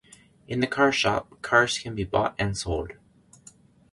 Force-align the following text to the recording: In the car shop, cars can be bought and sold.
In 0.47 0.61
the 0.61 0.65
car 0.65 0.91
shop, 0.91 1.43
cars 1.43 1.77
can 1.77 1.93
be 1.93 2.03
bought 2.03 2.33
and 2.39 2.57
sold. 2.57 2.93